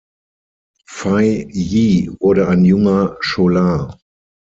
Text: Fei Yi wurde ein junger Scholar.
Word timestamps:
Fei 0.87 1.45
Yi 1.69 2.09
wurde 2.19 2.47
ein 2.47 2.65
junger 2.65 3.17
Scholar. 3.19 3.99